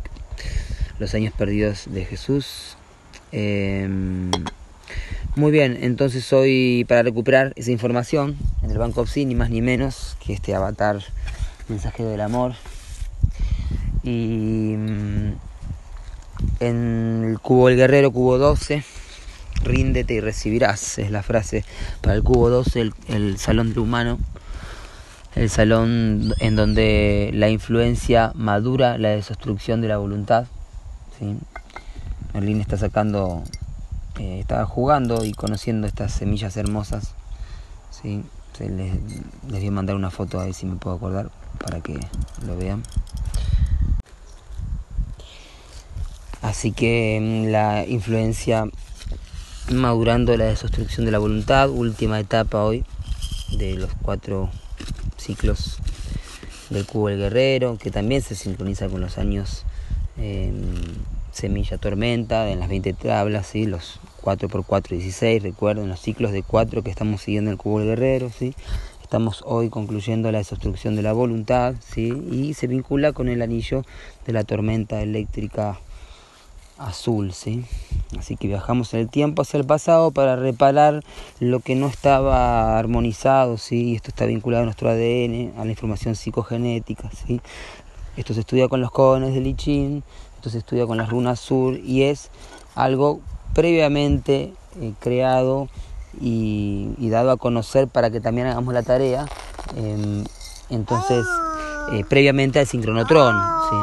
los 0.99 1.13
años 1.13 1.33
perdidos 1.33 1.85
de 1.87 2.05
Jesús. 2.05 2.77
Em, 3.31 4.31
muy 5.35 5.51
bien, 5.51 5.77
entonces 5.81 6.31
hoy 6.33 6.85
para 6.87 7.03
recuperar 7.03 7.53
esa 7.55 7.71
información 7.71 8.37
en 8.63 8.71
el 8.71 8.77
Banco 8.77 9.01
Opsi, 9.01 9.25
ni 9.25 9.35
más 9.35 9.49
ni 9.49 9.61
menos 9.61 10.17
que 10.25 10.33
este 10.33 10.55
avatar 10.55 11.01
mensajero 11.67 12.09
del 12.09 12.21
amor. 12.21 12.53
Y 14.03 14.73
mm, 14.77 15.33
en 16.59 17.23
el 17.29 17.39
cubo 17.39 17.67
del 17.67 17.77
guerrero, 17.77 18.11
cubo 18.11 18.37
12, 18.37 18.83
ríndete 19.63 20.15
y 20.15 20.19
recibirás, 20.19 20.99
es 20.99 21.11
la 21.11 21.23
frase 21.23 21.65
para 22.01 22.15
el 22.15 22.23
cubo 22.23 22.49
12, 22.49 22.81
el, 22.81 22.93
el 23.07 23.37
salón 23.37 23.69
del 23.69 23.79
humano 23.79 24.19
el 25.35 25.51
salón 25.51 26.33
en 26.39 26.55
donde 26.55 27.29
la 27.33 27.49
influencia 27.49 28.31
madura 28.33 28.97
la 28.97 29.09
desobstrucción 29.09 29.81
de 29.81 29.87
la 29.87 29.97
voluntad 29.97 30.47
¿sí? 31.19 31.37
Merlín 32.33 32.61
está 32.61 32.77
sacando, 32.77 33.43
eh, 34.19 34.39
está 34.41 34.65
jugando 34.65 35.25
y 35.25 35.33
conociendo 35.33 35.87
estas 35.87 36.11
semillas 36.11 36.55
hermosas. 36.57 37.13
¿sí? 37.89 38.23
les, 38.59 38.69
les 39.49 39.59
voy 39.59 39.67
a 39.67 39.71
mandar 39.71 39.95
una 39.95 40.11
foto 40.11 40.39
a 40.39 40.45
ver 40.45 40.53
si 40.53 40.65
me 40.65 40.75
puedo 40.75 40.95
acordar 40.95 41.31
para 41.57 41.81
que 41.81 41.99
lo 42.45 42.55
vean. 42.57 42.83
Así 46.41 46.71
que 46.71 47.19
mm, 47.19 47.51
la 47.51 47.85
influencia 47.87 48.65
madurando 49.71 50.35
la 50.37 50.45
desobstrucción 50.45 51.05
de 51.05 51.11
la 51.11 51.19
voluntad, 51.19 51.69
última 51.69 52.19
etapa 52.19 52.63
hoy 52.63 52.85
de 53.57 53.75
los 53.75 53.91
cuatro 54.01 54.49
ciclos 55.17 55.77
del 56.69 56.85
cubo 56.85 57.09
del 57.09 57.19
guerrero, 57.19 57.77
que 57.77 57.91
también 57.91 58.21
se 58.21 58.35
sincroniza 58.35 58.87
con 58.87 59.01
los 59.01 59.17
años 59.17 59.65
Semilla 61.31 61.77
Tormenta, 61.77 62.49
en 62.49 62.59
las 62.59 62.69
20 62.69 62.93
tablas, 62.93 63.47
¿sí? 63.47 63.65
los 63.65 63.99
4x4 64.23 64.89
16, 64.89 65.43
recuerden 65.43 65.87
los 65.87 65.99
ciclos 65.99 66.31
de 66.31 66.41
4 66.43 66.81
que 66.81 66.89
estamos 66.89 67.21
siguiendo 67.21 67.51
en 67.51 67.53
el 67.53 67.57
cubo 67.57 67.79
del 67.79 67.89
guerrero, 67.89 68.29
¿sí? 68.29 68.55
estamos 69.03 69.43
hoy 69.45 69.69
concluyendo 69.69 70.31
la 70.31 70.39
desobstrucción 70.39 70.95
de 70.95 71.03
la 71.03 71.13
voluntad 71.13 71.75
¿sí? 71.79 72.11
y 72.31 72.55
se 72.55 72.67
vincula 72.67 73.13
con 73.13 73.29
el 73.29 73.41
anillo 73.41 73.85
de 74.25 74.33
la 74.33 74.43
tormenta 74.43 75.01
eléctrica 75.01 75.79
azul, 76.77 77.33
¿sí? 77.33 77.65
Así 78.17 78.37
que 78.37 78.47
viajamos 78.47 78.93
en 78.93 79.01
el 79.01 79.09
tiempo 79.09 79.41
hacia 79.41 79.59
el 79.59 79.65
pasado 79.65 80.11
para 80.11 80.35
reparar 80.35 81.03
lo 81.39 81.59
que 81.59 81.75
no 81.75 81.87
estaba 81.87 82.77
armonizado, 82.77 83.57
¿sí? 83.57 83.95
Esto 83.95 84.09
está 84.09 84.25
vinculado 84.25 84.63
a 84.63 84.65
nuestro 84.65 84.89
ADN, 84.89 85.53
a 85.57 85.65
la 85.65 85.71
información 85.71 86.15
psicogenética, 86.15 87.09
¿sí? 87.11 87.41
Esto 88.15 88.33
se 88.33 88.39
estudia 88.41 88.67
con 88.67 88.81
los 88.81 88.91
cones 88.91 89.33
de 89.33 89.41
Lichin, 89.41 90.03
esto 90.35 90.49
se 90.49 90.59
estudia 90.59 90.87
con 90.87 90.97
las 90.97 91.09
runas 91.09 91.39
sur 91.39 91.77
y 91.77 92.03
es 92.03 92.31
algo 92.75 93.19
previamente 93.53 94.53
eh, 94.79 94.93
creado 94.99 95.67
y, 96.19 97.09
dado 97.09 97.31
a 97.31 97.37
conocer 97.37 97.87
para 97.87 98.09
que 98.09 98.19
también 98.19 98.47
hagamos 98.47 98.73
la 98.73 98.83
tarea. 98.83 99.25
Em, 99.75 100.23
entonces, 100.69 101.25
eh, 101.91 102.03
previamente 102.07 102.59
al 102.59 102.67
sincronotrón. 102.67 103.35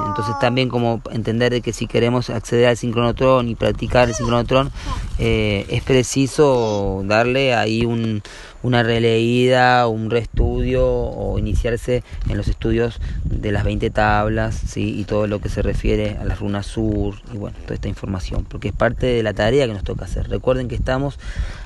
Entonces 0.06 0.34
también 0.40 0.68
como 0.68 1.02
entender 1.10 1.52
de 1.52 1.60
que 1.60 1.72
si 1.72 1.86
queremos 1.86 2.30
acceder 2.30 2.68
al 2.68 2.76
sincronotrón 2.76 3.48
y 3.48 3.54
practicar 3.54 4.08
el 4.08 4.14
sincronotrón, 4.14 4.70
eh, 5.18 5.66
es 5.68 5.82
preciso 5.82 7.02
darle 7.04 7.54
ahí 7.54 7.84
un, 7.84 8.22
una 8.64 8.82
releída, 8.82 9.86
un 9.88 10.10
reestudio 10.10 10.88
o 10.88 11.38
iniciarse 11.38 12.02
en 12.30 12.38
los 12.38 12.48
estudios 12.48 12.98
de 13.24 13.52
las 13.52 13.62
20 13.62 13.90
tablas 13.90 14.54
¿sí? 14.54 14.98
y 14.98 15.04
todo 15.04 15.26
lo 15.26 15.38
que 15.40 15.50
se 15.50 15.60
refiere 15.60 16.16
a 16.18 16.24
las 16.24 16.40
runas 16.40 16.64
sur 16.64 17.14
y 17.32 17.36
bueno, 17.36 17.56
toda 17.64 17.74
esta 17.74 17.88
información, 17.88 18.46
porque 18.48 18.68
es 18.68 18.74
parte 18.74 19.06
de 19.06 19.22
la 19.22 19.34
tarea 19.34 19.66
que 19.66 19.74
nos 19.74 19.84
toca 19.84 20.06
hacer. 20.06 20.30
Recuerden 20.30 20.68
que 20.68 20.74
estamos 20.74 21.18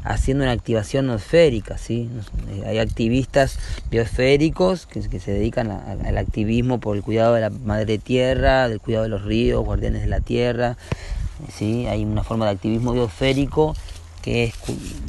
haciendo 0.02 0.42
una 0.42 0.52
activación 0.52 1.06
nosférica, 1.06 1.78
¿sí? 1.78 2.10
hay 2.66 2.78
activistas 2.78 3.60
biosféricos 3.92 4.86
que, 4.86 5.02
se 5.20 5.30
dedican 5.30 5.70
al 5.70 6.18
activismo 6.18 6.80
por 6.80 6.96
el 6.96 7.02
cuidado 7.04 7.34
de 7.34 7.42
la 7.42 7.50
madre 7.50 7.98
tierra, 7.98 8.68
del 8.68 8.80
cuidado 8.80 9.04
de 9.04 9.10
los 9.10 9.24
ríos, 9.24 9.64
guardianes 9.64 10.02
de 10.02 10.08
la 10.08 10.20
tierra, 10.20 10.76
¿sí? 11.56 11.86
hay 11.86 12.04
una 12.04 12.24
forma 12.24 12.46
de 12.46 12.52
activismo 12.52 12.92
biosférico 12.92 13.76
que 14.22 14.44
es 14.44 14.54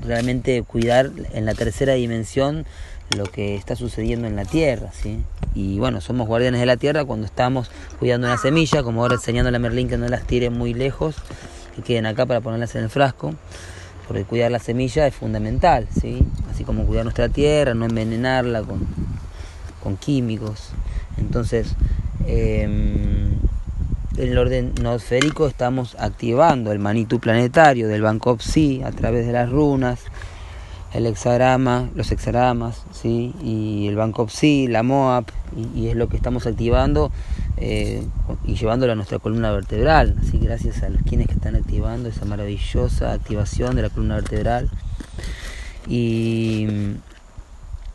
realmente 0.06 0.62
cuidar 0.64 1.12
en 1.34 1.46
la 1.46 1.54
tercera 1.54 1.94
dimensión 1.94 2.66
lo 3.18 3.26
que 3.26 3.56
está 3.56 3.76
sucediendo 3.76 4.28
en 4.28 4.36
la 4.36 4.46
tierra, 4.46 4.92
¿sí? 4.94 5.20
Y 5.56 5.80
bueno, 5.80 6.00
somos 6.00 6.28
guardianes 6.28 6.60
de 6.60 6.68
la 6.68 6.78
tierra 6.78 7.06
cuando 7.06 7.26
estamos 7.26 7.72
cuidando 7.98 8.28
una 8.28 8.38
semilla, 8.38 8.84
como 8.84 9.02
ahora 9.02 9.16
enseñando 9.16 9.56
a 9.56 9.60
Merlín 9.60 9.90
que 9.90 9.98
no 9.98 10.08
las 10.08 10.28
tire 10.28 10.50
muy 10.50 10.74
lejos, 10.74 11.16
que 11.76 11.82
queden 11.82 12.06
acá 12.06 12.26
para 12.26 12.42
ponerlas 12.42 12.76
en 12.76 12.84
el 12.84 12.90
frasco, 12.90 13.34
porque 14.08 14.26
cuidar 14.26 14.52
la 14.52 14.60
semilla 14.60 15.08
es 15.08 15.16
fundamental, 15.16 15.88
¿sí? 16.00 16.24
Así 16.52 16.64
como 16.64 16.86
cuidar 16.86 17.04
nuestra 17.04 17.30
tierra, 17.30 17.74
no 17.74 17.86
envenenarla 17.86 18.62
con, 18.62 18.88
con 19.82 19.98
químicos. 19.98 20.70
Entonces, 21.18 21.76
eh, 22.28 23.19
en 24.20 24.32
el 24.32 24.38
orden 24.38 24.74
nosférico 24.82 25.48
estamos 25.48 25.96
activando 25.98 26.74
el 26.74 26.80
manitú 26.80 27.20
planetario 27.20 27.88
del 27.88 28.02
Banco 28.02 28.38
Psi 28.38 28.82
a 28.84 28.92
través 28.92 29.26
de 29.26 29.32
las 29.32 29.50
runas, 29.50 30.02
el 30.94 31.06
hexagrama, 31.06 31.90
los 31.96 32.12
hexagramas, 32.12 32.84
¿sí? 32.92 33.34
y 33.42 33.88
el 33.88 33.96
Banco 33.96 34.28
Psi, 34.28 34.68
la 34.68 34.84
MOAP, 34.84 35.30
y, 35.74 35.88
es 35.88 35.96
lo 35.96 36.10
que 36.10 36.18
estamos 36.18 36.46
activando 36.48 37.12
eh, 37.58 38.04
y 38.46 38.56
llevándolo 38.56 38.92
a 38.92 38.96
nuestra 38.96 39.20
columna 39.20 39.52
vertebral. 39.52 40.18
Así 40.22 40.38
gracias 40.38 40.84
a 40.84 40.90
los 40.90 41.02
quienes 41.04 41.28
que 41.28 41.34
están 41.34 41.56
activando 41.56 42.10
esa 42.10 42.26
maravillosa 42.26 43.14
activación 43.14 43.78
de 43.78 43.84
la 43.84 43.90
columna 43.90 44.16
vertebral. 44.16 44.70
Y 45.88 46.68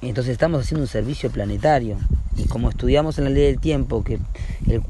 entonces 0.00 0.33
estamos 0.33 0.62
haciendo 0.62 0.85
un 0.85 0.88
servicio 0.88 1.31
planetario. 1.31 1.99
Y 2.37 2.45
como 2.47 2.71
estudiamos 2.71 3.19
en 3.19 3.25
la 3.25 3.31
ley 3.31 3.45
del 3.45 3.61
tiempo 3.61 4.03
que 4.03 4.19
el 4.67 4.83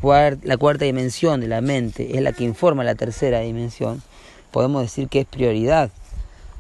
la 0.43 0.57
cuarta 0.57 0.85
dimensión 0.85 1.41
de 1.41 1.49
la 1.49 1.61
mente 1.61 2.17
es 2.17 2.23
la 2.23 2.33
que 2.33 2.45
informa 2.45 2.85
la 2.85 2.95
tercera 2.95 3.41
dimensión, 3.41 4.03
podemos 4.51 4.83
decir 4.83 5.09
que 5.09 5.21
es 5.21 5.27
prioridad 5.27 5.91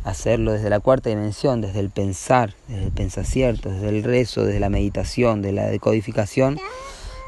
hacerlo 0.04 0.52
desde 0.52 0.68
la 0.70 0.80
cuarta 0.80 1.08
dimensión, 1.08 1.62
desde 1.62 1.80
el 1.80 1.90
pensar, 1.90 2.54
desde 2.68 2.84
el 2.84 2.92
pensacierto, 2.92 3.70
desde 3.70 3.88
el 3.88 4.04
rezo, 4.04 4.44
desde 4.44 4.60
la 4.60 4.68
meditación, 4.68 5.40
de 5.40 5.52
la 5.52 5.66
decodificación, 5.66 6.58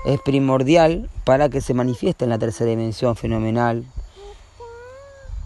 es 0.05 0.21
primordial 0.21 1.09
para 1.25 1.49
que 1.49 1.61
se 1.61 1.75
manifieste 1.75 2.25
en 2.25 2.31
la 2.31 2.39
tercera 2.39 2.71
dimensión 2.71 3.17
fenomenal 3.17 3.85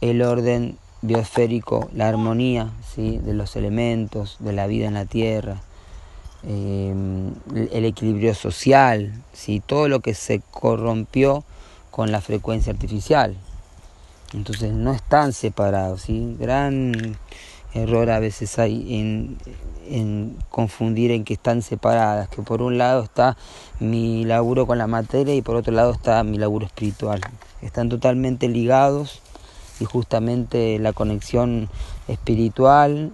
el 0.01 0.23
orden 0.23 0.77
biosférico, 1.03 1.89
la 1.95 2.09
armonía 2.09 2.71
¿sí? 2.95 3.19
de 3.19 3.33
los 3.33 3.57
elementos, 3.57 4.37
de 4.41 4.53
la 4.53 4.67
vida 4.67 4.87
en 4.87 4.95
la 4.95 5.07
tierra, 5.07 5.63
Em, 6.43 7.35
el 7.71 7.85
equilibrio 7.85 8.35
social, 8.35 9.13
¿sí? 9.35 9.61
todo 9.61 9.89
lo 9.89 10.01
que 10.01 10.15
se 10.15 10.41
corrompió 10.51 11.45
con 11.91 12.11
la 12.13 12.23
frecuencia 12.23 12.73
artificial. 12.73 13.37
Entonces 14.33 14.73
no 14.73 14.95
están 14.95 15.35
separados, 15.35 16.03
¿sí? 16.03 16.37
gran 16.41 17.19
error 17.75 18.09
a 18.09 18.21
veces 18.21 18.59
hay 18.59 18.99
en, 18.99 19.37
en, 19.91 20.35
confundir 20.49 21.11
en 21.11 21.25
que 21.25 21.35
están 21.35 21.61
separadas, 21.61 22.31
que 22.31 22.41
por 22.41 22.63
un 22.63 22.79
lado 22.79 23.03
está 23.03 23.37
mi 23.79 24.25
laburo 24.25 24.67
con 24.67 24.79
la 24.79 24.87
materia 24.87 25.35
y 25.35 25.43
por 25.43 25.57
otro 25.57 25.75
lado 25.75 25.93
está 25.93 26.25
mi 26.25 26.39
laburo 26.39 26.65
espiritual. 26.65 27.21
Están 27.61 27.91
totalmente 27.91 28.49
ligados 28.49 29.21
y 29.79 29.85
justamente 29.85 30.79
la 30.79 30.95
conexión 30.95 31.69
espiritual 32.09 33.13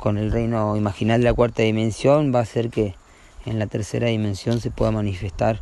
con 0.00 0.16
el 0.16 0.32
reino 0.32 0.76
imaginal 0.76 1.20
de 1.20 1.26
la 1.26 1.34
cuarta 1.34 1.62
dimensión 1.62 2.34
va 2.34 2.38
a 2.40 2.42
hacer 2.42 2.70
que 2.70 2.94
en 3.44 3.58
la 3.58 3.66
tercera 3.66 4.08
dimensión 4.08 4.60
se 4.60 4.70
pueda 4.70 4.90
manifestar 4.90 5.60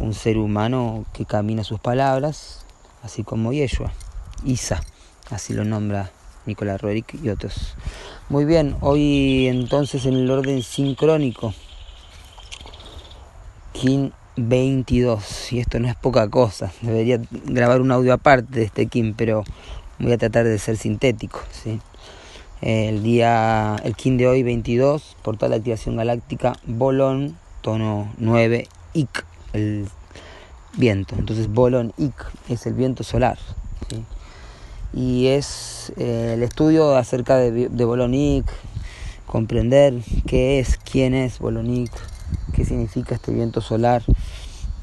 un 0.00 0.14
ser 0.14 0.38
humano 0.38 1.04
que 1.12 1.26
camina 1.26 1.64
sus 1.64 1.78
palabras, 1.80 2.64
así 3.02 3.22
como 3.22 3.52
Yeshua, 3.52 3.92
Isa, 4.42 4.82
así 5.30 5.52
lo 5.52 5.64
nombra 5.64 6.10
Nicolás 6.46 6.80
Rodríguez 6.80 7.22
y 7.22 7.28
otros. 7.28 7.76
Muy 8.30 8.46
bien, 8.46 8.74
hoy 8.80 9.48
entonces 9.48 10.06
en 10.06 10.14
el 10.14 10.30
orden 10.30 10.62
sincrónico, 10.62 11.52
Kin 13.72 14.12
22. 14.36 15.52
Y 15.52 15.60
esto 15.60 15.78
no 15.78 15.88
es 15.88 15.94
poca 15.96 16.28
cosa. 16.28 16.72
Debería 16.80 17.20
grabar 17.44 17.80
un 17.80 17.92
audio 17.92 18.12
aparte 18.14 18.60
de 18.60 18.64
este 18.64 18.86
Kim, 18.86 19.14
pero 19.14 19.44
voy 19.98 20.12
a 20.12 20.18
tratar 20.18 20.44
de 20.44 20.58
ser 20.58 20.76
sintético. 20.76 21.40
¿sí? 21.50 21.80
El 22.60 23.02
día, 23.02 23.76
el 23.84 23.94
Kim 23.94 24.16
de 24.16 24.26
hoy, 24.26 24.42
22, 24.42 25.16
portal 25.22 25.50
de 25.50 25.56
activación 25.56 25.96
galáctica, 25.96 26.54
Bolón, 26.66 27.36
tono 27.60 28.12
9, 28.18 28.68
IC, 28.94 29.24
el 29.52 29.88
viento. 30.76 31.14
Entonces, 31.18 31.48
Bolón 31.48 31.92
IC 31.98 32.14
es 32.48 32.66
el 32.66 32.74
viento 32.74 33.04
solar. 33.04 33.38
¿sí? 33.90 34.04
Y 34.92 35.26
es 35.26 35.92
eh, 35.96 36.32
el 36.34 36.42
estudio 36.42 36.96
acerca 36.96 37.36
de, 37.36 37.68
de 37.68 37.84
Bolón 37.84 38.14
IC, 38.14 38.46
comprender 39.26 39.94
qué 40.26 40.58
es, 40.60 40.78
quién 40.78 41.14
es 41.14 41.38
Bolón 41.38 41.68
IC 41.70 41.90
qué 42.54 42.64
significa 42.64 43.14
este 43.14 43.32
viento 43.32 43.60
solar 43.60 44.02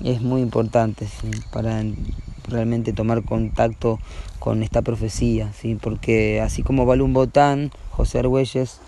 es 0.04 0.22
muy 0.22 0.42
importante 0.42 1.08
para 1.51 1.84
realmente 2.51 2.93
tomar 2.93 3.24
contacto 3.24 4.00
con 4.39 4.63
esta 4.63 4.81
profecía, 4.81 5.51
¿sí? 5.53 5.75
porque 5.75 6.41
así 6.41 6.63
como 6.63 6.86
Balún 6.86 7.13
Botán, 7.13 7.72
José 7.89 8.20
Argüelles 8.20 8.79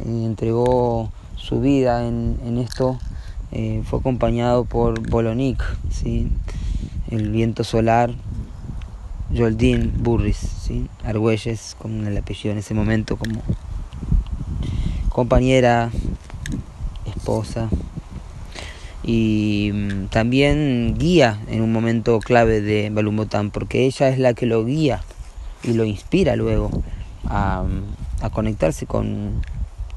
eh, 0.00 0.24
entregó 0.24 1.10
su 1.36 1.60
vida 1.60 2.06
en, 2.06 2.58
esto, 2.58 2.98
eh, 3.52 3.82
fue 3.84 4.00
acompañado 4.00 4.64
por 4.64 5.08
Bolonic, 5.08 5.62
¿sí? 5.90 6.28
el 7.10 7.30
viento 7.30 7.64
solar, 7.64 8.12
Joldín 9.36 9.92
Burris, 9.98 10.36
¿sí? 10.36 10.88
Argüelles, 11.04 11.76
con 11.78 12.06
el 12.06 12.16
apellido 12.16 12.52
en 12.52 12.58
ese 12.58 12.74
momento 12.74 13.16
como 13.16 13.42
compañera, 15.08 15.90
esposa, 17.06 17.68
y 19.02 19.70
mm, 19.72 20.06
también 20.06 20.96
guía 20.98 21.38
en 21.48 21.62
un 21.62 21.72
momento 21.72 22.18
clave 22.20 22.60
de 22.60 22.90
Balumbotán, 22.90 23.50
porque 23.50 23.86
ella 23.86 24.08
es 24.08 24.18
la 24.18 24.34
que 24.34 24.46
lo 24.46 24.64
guía 24.64 25.02
y 25.62 25.72
lo 25.72 25.84
inspira 25.84 26.36
luego 26.36 26.70
a, 27.26 27.64
a 28.20 28.30
conectarse 28.30 28.86
con, 28.86 29.42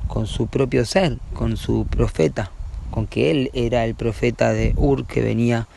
con, 0.07 0.27
su 0.27 0.47
propio 0.47 0.85
ser, 0.85 1.17
con 1.33 1.57
su 1.57 1.85
profeta, 1.85 2.51
con 2.91 3.07
que 3.07 3.31
él 3.31 3.49
era 3.53 3.85
el 3.85 3.95
profeta 3.95 4.53
de 4.53 4.73
Ur 4.77 5.05
que 5.05 5.21
venía 5.21 5.67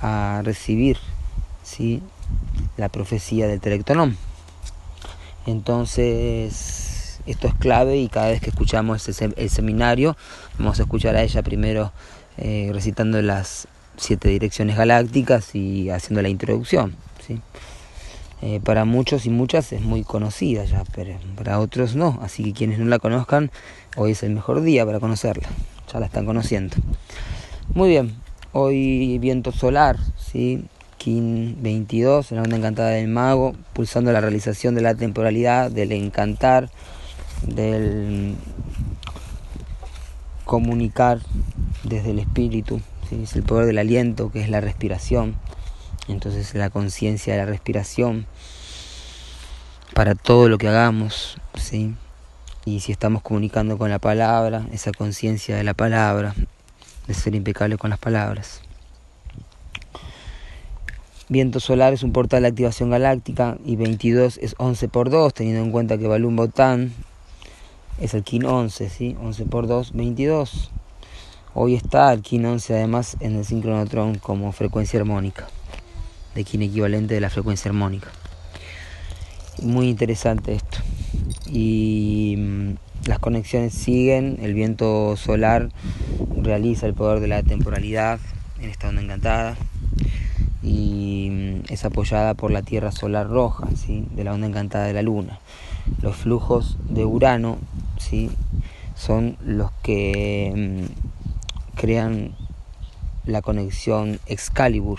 a 0.00 0.42
recibir 0.44 0.98
¿sí? 1.62 2.02
la 2.76 2.88
profecía 2.88 3.46
del 3.48 3.60
Telectonón. 3.60 4.16
Entonces, 5.46 7.20
esto 7.26 7.48
es 7.48 7.54
clave 7.54 7.96
y 7.98 8.08
cada 8.08 8.28
vez 8.28 8.40
que 8.40 8.50
escuchamos 8.50 9.08
el 9.08 9.50
seminario, 9.50 10.16
vamos 10.58 10.78
a 10.78 10.82
escuchar 10.82 11.16
a 11.16 11.22
ella 11.22 11.42
primero 11.42 11.92
eh, 12.38 12.70
recitando 12.72 13.20
las 13.20 13.68
siete 13.96 14.28
direcciones 14.28 14.76
galácticas 14.76 15.54
y 15.54 15.90
haciendo 15.90 16.22
la 16.22 16.28
introducción. 16.28 16.94
¿sí? 17.26 17.40
Eh, 18.40 18.60
para 18.62 18.84
muchos 18.84 19.26
y 19.26 19.30
muchas 19.30 19.72
es 19.72 19.80
muy 19.80 20.04
conocida 20.04 20.64
ya, 20.64 20.84
pero 20.94 21.18
para 21.36 21.58
otros 21.58 21.96
no. 21.96 22.18
Así 22.22 22.44
que 22.44 22.52
quienes 22.52 22.78
no 22.78 22.86
la 22.86 22.98
conozcan, 22.98 23.50
hoy 23.96 24.12
es 24.12 24.22
el 24.22 24.30
mejor 24.30 24.62
día 24.62 24.86
para 24.86 25.00
conocerla. 25.00 25.48
Ya 25.92 25.98
la 25.98 26.06
están 26.06 26.24
conociendo. 26.26 26.76
Muy 27.74 27.88
bien, 27.88 28.14
hoy 28.52 29.18
viento 29.18 29.52
solar, 29.52 29.98
¿sí? 30.16 30.64
Kin 30.98 31.56
22, 31.60 32.32
la 32.32 32.42
onda 32.42 32.56
encantada 32.56 32.90
del 32.90 33.08
mago, 33.08 33.54
pulsando 33.72 34.12
la 34.12 34.20
realización 34.20 34.74
de 34.74 34.82
la 34.82 34.94
temporalidad, 34.94 35.70
del 35.70 35.92
encantar, 35.92 36.70
del 37.42 38.34
comunicar 40.48 41.20
desde 41.84 42.10
el 42.12 42.18
espíritu, 42.18 42.80
es 43.12 43.36
el 43.36 43.42
poder 43.42 43.66
del 43.66 43.76
aliento, 43.76 44.32
que 44.32 44.40
es 44.40 44.48
la 44.48 44.62
respiración. 44.62 45.36
Entonces 46.08 46.54
la 46.54 46.70
conciencia 46.70 47.34
de 47.34 47.40
la 47.40 47.44
respiración 47.44 48.24
para 49.94 50.14
todo 50.14 50.48
lo 50.48 50.56
que 50.56 50.68
hagamos, 50.68 51.36
¿sí? 51.54 51.94
Y 52.64 52.80
si 52.80 52.92
estamos 52.92 53.20
comunicando 53.20 53.76
con 53.76 53.90
la 53.90 53.98
palabra, 53.98 54.66
esa 54.72 54.90
conciencia 54.90 55.54
de 55.54 55.64
la 55.64 55.74
palabra, 55.74 56.34
de 57.06 57.12
ser 57.12 57.34
impecable 57.34 57.76
con 57.76 57.90
las 57.90 57.98
palabras. 57.98 58.62
Viento 61.28 61.60
solar 61.60 61.92
es 61.92 62.02
un 62.02 62.12
portal 62.14 62.42
de 62.42 62.48
activación 62.48 62.88
galáctica 62.88 63.58
y 63.66 63.76
22 63.76 64.38
es 64.38 64.54
11 64.56 64.88
por 64.88 65.10
2, 65.10 65.34
teniendo 65.34 65.62
en 65.62 65.72
cuenta 65.72 65.98
que 65.98 66.06
Balún 66.06 66.36
Botán 66.36 66.94
es 68.00 68.14
el 68.14 68.22
KIN 68.22 68.44
11, 68.44 68.90
¿sí? 68.90 69.16
11 69.20 69.44
por 69.46 69.66
2, 69.66 69.92
22. 69.92 70.70
Hoy 71.54 71.74
está 71.74 72.12
el 72.12 72.22
KIN 72.22 72.46
11 72.46 72.74
además 72.74 73.16
en 73.20 73.36
el 73.36 73.44
sincronotron 73.44 74.16
como 74.16 74.52
frecuencia 74.52 75.00
armónica, 75.00 75.48
de 76.34 76.44
KIN 76.44 76.62
equivalente 76.62 77.14
de 77.14 77.20
la 77.20 77.30
frecuencia 77.30 77.70
armónica. 77.70 78.08
Muy 79.62 79.88
interesante 79.88 80.54
esto. 80.54 80.78
Y 81.46 82.36
mm, 82.38 82.74
las 83.06 83.18
conexiones 83.18 83.74
siguen, 83.74 84.38
el 84.42 84.54
viento 84.54 85.16
solar 85.16 85.70
realiza 86.36 86.86
el 86.86 86.94
poder 86.94 87.20
de 87.20 87.28
la 87.28 87.42
temporalidad 87.42 88.20
en 88.60 88.70
esta 88.70 88.88
onda 88.88 89.02
encantada 89.02 89.56
y 90.62 91.28
mm, 91.30 91.72
es 91.72 91.84
apoyada 91.84 92.34
por 92.34 92.50
la 92.50 92.62
Tierra 92.62 92.92
solar 92.92 93.28
roja, 93.28 93.66
¿sí? 93.76 94.06
de 94.10 94.24
la 94.24 94.32
onda 94.32 94.46
encantada 94.46 94.86
de 94.86 94.92
la 94.92 95.02
Luna. 95.02 95.38
Los 96.02 96.16
flujos 96.16 96.76
de 96.88 97.04
Urano 97.04 97.58
¿sí? 97.98 98.30
son 98.94 99.36
los 99.44 99.70
que 99.82 100.52
mm, 100.86 101.76
crean 101.76 102.34
la 103.24 103.42
conexión 103.42 104.18
Excalibur 104.26 104.98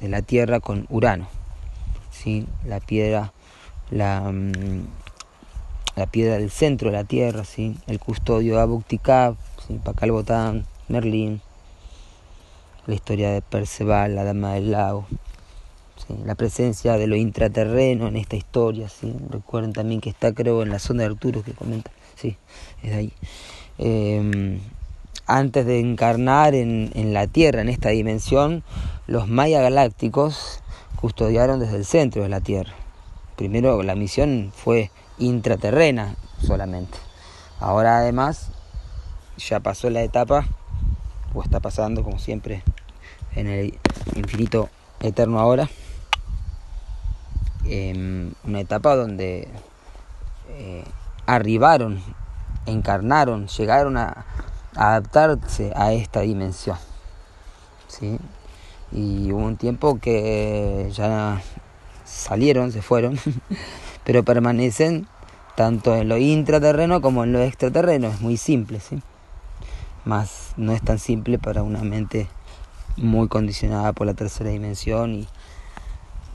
de 0.00 0.08
la 0.08 0.22
Tierra 0.22 0.60
con 0.60 0.86
Urano. 0.90 1.26
¿sí? 2.10 2.46
La 2.64 2.80
piedra, 2.80 3.32
la, 3.90 4.30
mm, 4.30 4.86
piedra 6.10 6.38
del 6.38 6.50
centro 6.50 6.90
de 6.90 6.96
la 6.96 7.04
Tierra, 7.04 7.44
¿sí? 7.44 7.76
el 7.86 7.98
custodio 7.98 8.60
Abuktikab, 8.60 9.36
¿sí? 9.66 9.80
Pakal 9.82 10.12
Botán, 10.12 10.64
Merlín, 10.88 11.40
la 12.88 12.94
historia 12.94 13.30
de 13.30 13.42
Perceval, 13.42 14.14
la 14.14 14.24
Dama 14.24 14.54
del 14.54 14.70
Lago. 14.70 15.06
La 16.24 16.34
presencia 16.34 16.96
de 16.96 17.06
lo 17.06 17.16
intraterreno 17.16 18.08
en 18.08 18.16
esta 18.16 18.34
historia, 18.34 18.88
recuerden 19.28 19.74
también 19.74 20.00
que 20.00 20.08
está 20.08 20.32
creo 20.32 20.62
en 20.62 20.70
la 20.70 20.78
zona 20.78 21.02
de 21.02 21.10
Arturo 21.10 21.42
que 21.42 21.52
comenta, 21.52 21.90
sí, 22.16 22.38
es 22.82 22.90
de 22.90 22.96
ahí. 22.96 23.12
Em, 23.76 24.60
antes 25.26 25.66
de 25.66 25.80
encarnar 25.80 26.54
en, 26.54 27.12
la 27.12 27.26
Tierra, 27.26 27.60
en 27.60 27.68
esta 27.68 27.90
dimensión, 27.90 28.64
los 29.06 29.28
mayas 29.28 29.60
galácticos 29.60 30.62
custodiaron 30.96 31.60
desde 31.60 31.76
el 31.76 31.84
centro 31.84 32.22
de 32.22 32.30
la 32.30 32.40
Tierra. 32.40 32.72
Primero 33.36 33.82
la 33.82 33.96
misión 33.96 34.50
fue 34.54 34.90
intraterrena 35.18 36.16
solamente. 36.40 36.96
Ahora 37.60 37.98
además 37.98 38.50
ya 39.36 39.60
pasó 39.60 39.90
la 39.90 40.02
etapa, 40.02 40.46
o 41.34 41.42
está 41.42 41.60
pasando 41.60 42.02
como 42.02 42.18
siempre 42.18 42.62
en 43.34 43.46
el 43.46 43.78
infinito 44.14 44.68
eterno 45.00 45.38
ahora, 45.38 45.68
en 47.64 48.34
una 48.44 48.60
etapa 48.60 48.96
donde 48.96 49.48
eh, 50.48 50.84
arribaron, 51.26 52.02
encarnaron, 52.66 53.46
llegaron 53.48 53.96
a, 53.96 54.24
adaptarse 54.74 55.72
a 55.74 55.92
esta 55.92 56.20
dimensión. 56.20 56.76
¿sí? 57.88 58.18
Y 58.92 59.32
hubo 59.32 59.44
un 59.44 59.56
tiempo 59.56 59.98
que 59.98 60.90
ya 60.92 61.42
salieron, 62.04 62.72
se 62.72 62.80
fueron, 62.80 63.18
pero 64.04 64.22
permanecen 64.22 65.06
tanto 65.56 65.96
en 65.96 66.08
lo 66.08 66.16
intraterreno 66.16 67.00
como 67.00 67.24
en 67.24 67.32
lo 67.32 67.40
extraterreno. 67.40 68.08
Es 68.08 68.20
muy 68.20 68.36
simple, 68.36 68.80
¿sí? 68.80 69.02
Más 70.08 70.54
no 70.56 70.72
es 70.72 70.80
tan 70.80 70.98
simple 70.98 71.38
para 71.38 71.62
una 71.62 71.82
mente 71.82 72.28
muy 72.96 73.28
condicionada 73.28 73.92
por 73.92 74.06
la 74.06 74.14
tercera 74.14 74.48
dimensión 74.48 75.26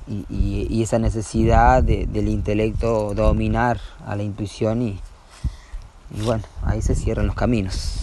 y, 0.07 0.83
esa 0.83 0.99
necesidad 0.99 1.81
del 1.81 2.27
intelecto 2.27 3.15
dominar 3.15 3.79
a 4.05 4.15
la 4.15 4.21
intuición 4.21 4.83
y, 4.83 4.99
bueno, 6.23 6.43
ahí 6.61 6.83
se 6.83 6.93
cierran 6.93 7.25
los 7.25 7.35
caminos. 7.35 7.97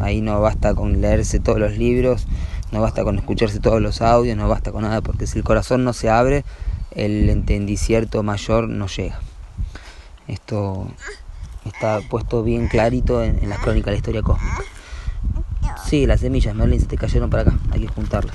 Ahí 0.00 0.22
no 0.22 0.40
basta 0.40 0.74
con 0.74 1.00
leerse 1.00 1.38
todos 1.38 1.60
los 1.60 1.78
libros, 1.78 2.26
no 2.72 2.80
basta 2.80 3.04
con 3.04 3.16
escucharse 3.16 3.60
todos 3.60 3.80
los 3.80 4.02
audios, 4.02 4.36
no 4.36 4.48
basta 4.48 4.72
con 4.72 4.82
nada, 4.82 5.02
porque 5.02 5.28
si 5.28 5.38
el 5.38 5.44
corazón 5.44 5.84
no 5.84 5.92
se 5.92 6.10
abre, 6.10 6.44
el 6.90 7.30
entendicierto 7.30 8.24
mayor 8.24 8.68
no 8.68 8.88
llega. 8.88 9.20
Esto 10.26 10.88
está 11.64 12.00
puesto 12.10 12.42
bien 12.42 12.66
clarito 12.66 13.22
en, 13.22 13.48
las 13.48 13.60
crónicas 13.60 13.86
de 13.86 13.92
la 13.92 13.98
historia 13.98 14.22
cósmica. 14.22 14.64
Sí, 15.86 16.04
las 16.04 16.20
semillas, 16.20 16.54
Merlin, 16.54 16.80
se 16.80 16.86
te 16.86 16.96
cayeron 16.96 17.30
para 17.30 17.42
acá, 17.42 17.58
hay 17.70 17.82
que 17.82 17.88
juntarlas. 17.88 18.34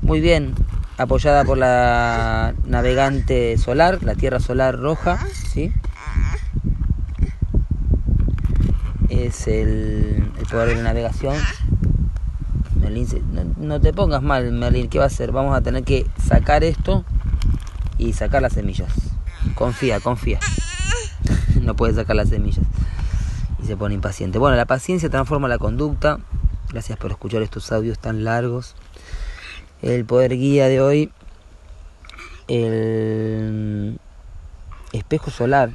Muy 0.00 0.20
bien, 0.20 0.54
apoyada 0.96 1.44
por 1.44 1.58
la 1.58 2.54
navegante 2.64 3.58
solar, 3.58 4.02
la 4.02 4.14
Tierra 4.14 4.40
Solar 4.40 4.78
Roja, 4.78 5.18
¿sí? 5.52 5.72
Es 9.10 9.46
el, 9.46 10.32
poder 10.50 10.68
de 10.68 10.74
la 10.76 10.82
navegación 10.82 11.36
Merlín 12.76 13.04
dice, 13.04 13.22
no, 13.30 13.44
no 13.58 13.80
te 13.80 13.92
pongas 13.92 14.22
mal, 14.22 14.50
Merlín, 14.50 14.88
¿qué 14.88 14.98
va 14.98 15.04
a 15.04 15.08
hacer? 15.08 15.32
Vamos 15.32 15.54
a 15.54 15.60
tener 15.60 15.84
que 15.84 16.06
sacar 16.26 16.64
esto 16.64 17.04
y 17.98 18.14
sacar 18.14 18.40
las 18.40 18.54
semillas. 18.54 18.90
Confía, 19.54 20.00
confía. 20.00 20.40
no 21.60 21.76
puede 21.76 21.92
sacar 21.92 22.16
las 22.16 22.30
semillas. 22.30 22.64
Y 23.62 23.66
se 23.66 23.76
pone 23.76 23.94
impaciente. 23.94 24.38
Bueno, 24.38 24.56
la 24.56 24.64
paciencia 24.64 25.10
transforma 25.10 25.46
la 25.46 25.58
conducta. 25.58 26.20
Gracias 26.72 26.96
por 26.98 27.10
escuchar 27.10 27.42
estos 27.42 27.72
audios 27.72 27.98
tan 27.98 28.22
largos. 28.22 28.76
El 29.82 30.04
poder 30.04 30.36
guía 30.36 30.68
de 30.68 30.80
hoy, 30.80 31.10
el 32.46 33.98
espejo 34.92 35.32
solar. 35.32 35.70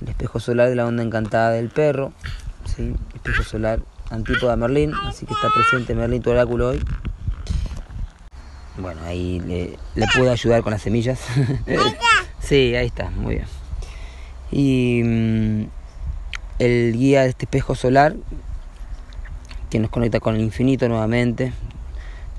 El 0.00 0.08
espejo 0.08 0.40
solar 0.40 0.70
de 0.70 0.74
la 0.74 0.86
onda 0.86 1.02
encantada 1.02 1.50
del 1.50 1.68
perro. 1.68 2.14
¿sí? 2.64 2.94
Espejo 3.14 3.42
solar 3.42 3.80
antípoda 4.10 4.56
Merlín. 4.56 4.94
Así 5.06 5.26
que 5.26 5.34
está 5.34 5.50
presente 5.50 5.94
Merlín, 5.94 6.22
tu 6.22 6.30
oráculo 6.30 6.70
hoy. 6.70 6.82
Bueno, 8.78 9.02
ahí 9.04 9.38
le, 9.40 9.76
le 9.96 10.06
pude 10.16 10.30
ayudar 10.30 10.62
con 10.62 10.72
las 10.72 10.80
semillas. 10.80 11.20
sí, 12.40 12.74
ahí 12.74 12.86
está, 12.86 13.10
muy 13.10 13.34
bien. 13.34 13.46
Y 14.50 15.02
mm, 15.04 15.64
el 16.58 16.92
guía 16.96 17.22
de 17.22 17.28
este 17.28 17.44
espejo 17.44 17.74
solar 17.74 18.16
que 19.72 19.78
nos 19.78 19.88
conecta 19.88 20.20
con 20.20 20.34
el 20.34 20.42
infinito 20.42 20.86
nuevamente. 20.86 21.54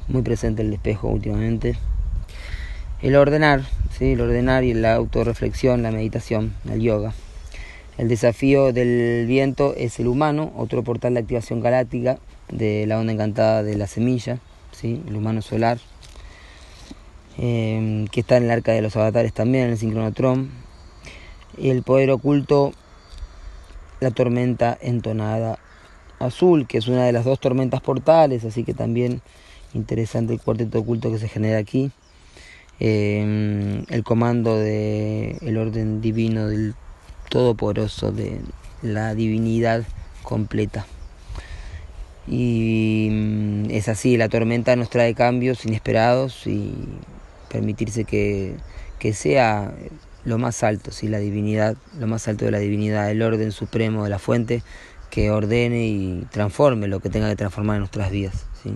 Muy 0.07 0.21
presente 0.21 0.61
el 0.61 0.71
espejo 0.71 1.07
últimamente. 1.07 1.75
El 3.01 3.15
ordenar, 3.15 3.63
¿sí? 3.97 4.11
el 4.11 4.21
ordenar 4.21 4.63
y 4.63 4.75
la 4.75 4.93
autorreflexión, 4.93 5.81
la 5.81 5.89
meditación, 5.89 6.53
el 6.69 6.79
yoga. 6.79 7.15
El 7.97 8.07
desafío 8.07 8.71
del 8.71 9.25
viento 9.25 9.73
es 9.75 9.99
el 9.99 10.09
humano, 10.09 10.53
otro 10.55 10.83
portal 10.83 11.15
de 11.15 11.21
activación 11.21 11.59
galáctica 11.59 12.19
de 12.49 12.85
la 12.85 12.99
onda 12.99 13.13
encantada 13.13 13.63
de 13.63 13.77
la 13.77 13.87
semilla, 13.87 14.37
¿sí? 14.71 15.01
el 15.07 15.15
humano 15.15 15.41
solar 15.41 15.79
eh, 17.39 18.05
que 18.11 18.19
está 18.19 18.37
en 18.37 18.43
el 18.43 18.51
arca 18.51 18.73
de 18.73 18.83
los 18.83 18.95
avatares 18.95 19.33
también, 19.33 19.63
en 19.65 19.71
el 19.71 19.77
sincronotrón. 19.79 20.51
Y 21.57 21.71
el 21.71 21.81
poder 21.81 22.11
oculto, 22.11 22.73
la 24.01 24.11
tormenta 24.11 24.77
entonada 24.79 25.57
azul, 26.19 26.67
que 26.67 26.77
es 26.77 26.87
una 26.87 27.05
de 27.05 27.11
las 27.11 27.25
dos 27.25 27.39
tormentas 27.39 27.81
portales, 27.81 28.45
así 28.45 28.63
que 28.63 28.73
también 28.73 29.21
interesante 29.73 30.33
el 30.33 30.41
cuarteto 30.41 30.79
oculto 30.79 31.11
que 31.11 31.19
se 31.19 31.27
genera 31.27 31.57
aquí. 31.57 31.91
Eh, 32.79 33.83
el 33.89 34.03
comando 34.03 34.57
del 34.57 35.37
el 35.41 35.57
orden 35.57 36.01
divino 36.01 36.47
del 36.47 36.75
todopoderoso, 37.29 38.11
de 38.11 38.41
la 38.81 39.15
divinidad 39.15 39.83
completa. 40.23 40.85
Y 42.27 43.09
mm, 43.11 43.71
es 43.71 43.89
así, 43.89 44.17
la 44.17 44.29
tormenta 44.29 44.75
nos 44.75 44.89
trae 44.89 45.13
cambios 45.13 45.65
inesperados 45.65 46.47
y 46.47 46.73
permitirse 47.49 48.05
que, 48.05 48.55
que 48.99 49.13
sea 49.13 49.73
lo 50.25 50.37
más 50.37 50.63
alto, 50.63 50.91
¿sí? 50.91 51.07
la 51.07 51.19
divinidad, 51.19 51.75
lo 51.99 52.07
más 52.07 52.27
alto 52.27 52.45
de 52.45 52.51
la 52.51 52.59
divinidad, 52.59 53.11
el 53.11 53.21
orden 53.21 53.51
supremo 53.51 54.03
de 54.05 54.09
la 54.09 54.19
fuente 54.19 54.63
que 55.13 55.29
ordene 55.29 55.85
y 55.85 56.27
transforme 56.31 56.87
lo 56.87 56.99
que 56.99 57.07
tenga 57.07 57.29
que 57.29 57.35
transformar 57.35 57.75
en 57.75 57.81
nuestras 57.81 58.09
vidas, 58.09 58.47
¿sí? 58.63 58.73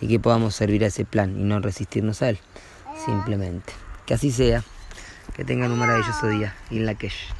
y 0.00 0.06
que 0.06 0.20
podamos 0.20 0.54
servir 0.54 0.84
a 0.84 0.86
ese 0.86 1.04
plan 1.04 1.36
y 1.36 1.42
no 1.42 1.58
resistirnos 1.58 2.22
a 2.22 2.28
él, 2.28 2.38
simplemente. 3.04 3.72
Que 4.06 4.14
así 4.14 4.30
sea, 4.30 4.62
que 5.34 5.44
tengan 5.44 5.72
un 5.72 5.80
maravilloso 5.80 6.28
día, 6.28 6.54
y 6.70 6.76
en 6.76 6.86
la 6.86 6.94
que 6.94 7.10